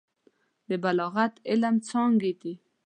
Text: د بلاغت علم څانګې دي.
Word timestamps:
د 0.69 0.71
بلاغت 0.83 1.33
علم 1.49 1.75
څانګې 1.89 2.31
دي. 2.41 2.53